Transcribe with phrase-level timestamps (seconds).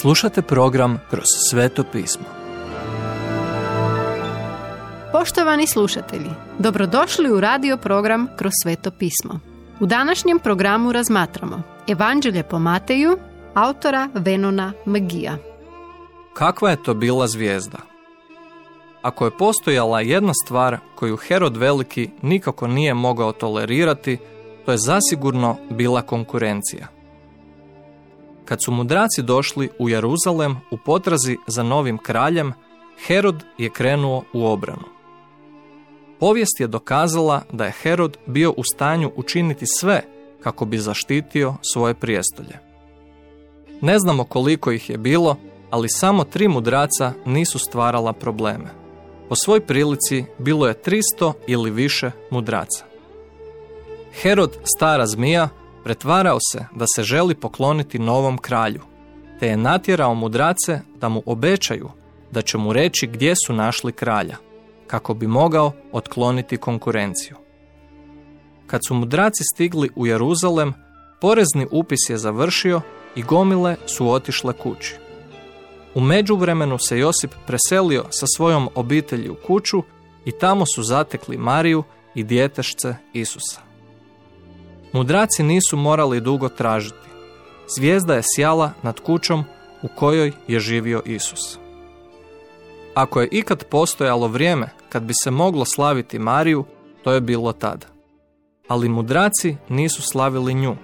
[0.00, 2.24] Slušate program Kroz sveto pismo.
[5.12, 9.40] Poštovani slušatelji, dobrodošli u radio program Kroz sveto pismo.
[9.80, 13.18] U današnjem programu razmatramo Evanđelje po Mateju,
[13.54, 15.36] autora Venona Magija.
[16.34, 17.78] Kakva je to bila zvijezda?
[19.02, 24.18] Ako je postojala jedna stvar koju Herod Veliki nikako nije mogao tolerirati,
[24.66, 26.95] to je zasigurno bila konkurencija.
[28.46, 32.52] Kad su mudraci došli u Jeruzalem u potrazi za novim kraljem,
[33.06, 34.84] Herod je krenuo u obranu.
[36.20, 40.02] Povijest je dokazala da je Herod bio u stanju učiniti sve
[40.42, 42.58] kako bi zaštitio svoje prijestolje.
[43.80, 45.36] Ne znamo koliko ih je bilo,
[45.70, 48.70] ali samo tri mudraca nisu stvarala probleme.
[49.28, 50.74] Po svoj prilici bilo je
[51.18, 52.84] 300 ili više mudraca.
[54.22, 55.48] Herod, stara zmija,
[55.86, 58.80] pretvarao se da se želi pokloniti novom kralju,
[59.40, 61.90] te je natjerao mudrace da mu obećaju
[62.30, 64.36] da će mu reći gdje su našli kralja,
[64.86, 67.36] kako bi mogao otkloniti konkurenciju.
[68.66, 70.74] Kad su mudraci stigli u Jeruzalem,
[71.20, 72.80] porezni upis je završio
[73.16, 74.94] i gomile su otišle kući.
[75.94, 79.82] U međuvremenu se Josip preselio sa svojom obitelji u kuću
[80.24, 81.82] i tamo su zatekli Mariju
[82.14, 83.65] i djetešce Isusa.
[84.96, 87.08] Mudraci nisu morali dugo tražiti.
[87.76, 89.44] Zvijezda je sjala nad kućom
[89.82, 91.58] u kojoj je živio Isus.
[92.94, 96.64] Ako je ikad postojalo vrijeme kad bi se moglo slaviti Mariju,
[97.04, 97.86] to je bilo tada.
[98.68, 100.76] Ali mudraci nisu slavili nju.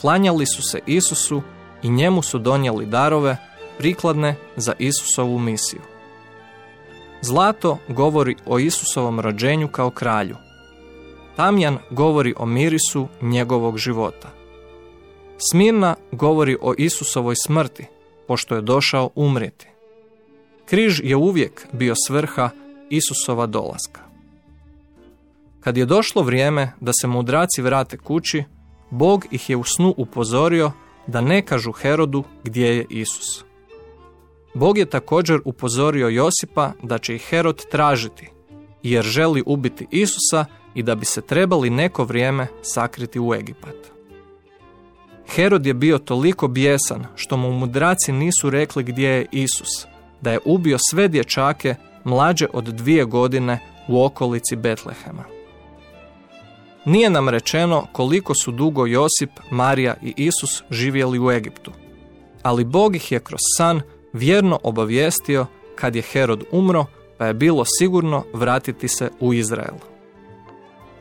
[0.00, 1.42] Klanjali su se Isusu
[1.82, 3.36] i njemu su donijeli darove
[3.78, 5.80] prikladne za Isusovu misiju.
[7.20, 10.36] Zlato govori o Isusovom rođenju kao kralju.
[11.36, 14.30] Tamjan govori o mirisu njegovog života.
[15.50, 17.86] Smirna govori o Isusovoj smrti,
[18.26, 19.68] pošto je došao umrijeti.
[20.66, 22.50] Križ je uvijek bio svrha
[22.90, 24.00] Isusova dolaska.
[25.60, 28.44] Kad je došlo vrijeme da se mudraci vrate kući,
[28.90, 30.72] Bog ih je u snu upozorio
[31.06, 33.44] da ne kažu Herodu gdje je Isus.
[34.54, 38.28] Bog je također upozorio Josipa da će ih Herod tražiti,
[38.84, 43.76] jer želi ubiti Isusa i da bi se trebali neko vrijeme sakriti u Egipat.
[45.28, 49.86] Herod je bio toliko bijesan što mu mudraci nisu rekli gdje je Isus,
[50.20, 51.74] da je ubio sve dječake
[52.04, 53.58] mlađe od dvije godine
[53.88, 55.24] u okolici Betlehema.
[56.84, 61.72] Nije nam rečeno koliko su dugo Josip, Marija i Isus živjeli u Egiptu,
[62.42, 63.80] ali Bog ih je kroz san
[64.12, 66.86] vjerno obavijestio kad je Herod umro,
[67.18, 69.74] pa je bilo sigurno vratiti se u Izrael.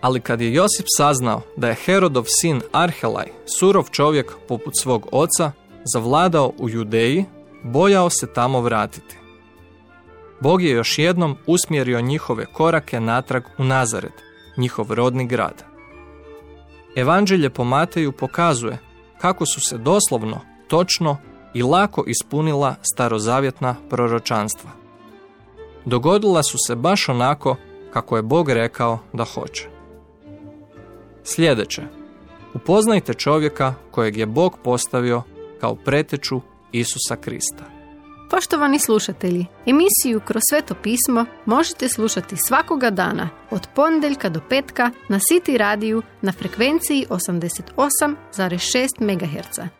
[0.00, 3.26] Ali kad je Josip saznao da je Herodov sin Arhelaj,
[3.58, 5.52] surov čovjek poput svog oca,
[5.94, 7.24] zavladao u Judeji,
[7.62, 9.16] bojao se tamo vratiti.
[10.40, 14.12] Bog je još jednom usmjerio njihove korake natrag u Nazaret,
[14.56, 15.64] njihov rodni grad.
[16.96, 18.78] Evanđelje po Mateju pokazuje
[19.20, 21.16] kako su se doslovno, točno
[21.54, 24.79] i lako ispunila starozavjetna proročanstva.
[25.84, 27.56] Dogodila su se baš onako
[27.92, 29.68] kako je Bog rekao da hoće.
[31.24, 31.82] Sljedeće.
[32.54, 35.22] Upoznajte čovjeka kojeg je Bog postavio
[35.60, 36.40] kao preteču
[36.72, 37.64] Isusa Krista.
[38.30, 45.18] Poštovani slušatelji, emisiju Kroz sveto pismo možete slušati svakoga dana od ponedjeljka do petka na
[45.18, 49.79] City radiju na frekvenciji 88,6 MHz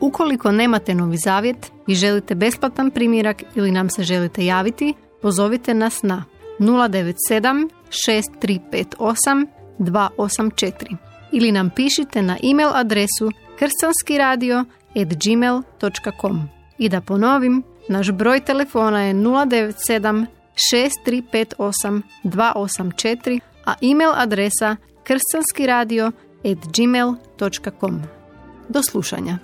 [0.00, 6.02] Ukoliko nemate novi zavjet i želite besplatan primjerak ili nam se želite javiti, pozovite nas
[6.02, 6.24] na
[6.58, 9.46] 097 6358
[9.78, 10.96] 284
[11.32, 16.48] ili nam pišite na e-mail adresu kršćanskiradio.gmail.com
[16.78, 20.26] I da ponovim, naš broj telefona je 097
[20.72, 28.02] 6358 284, a e-mail adresa kršćanskiradio.gmail.com.
[28.68, 29.38] Do slušanja.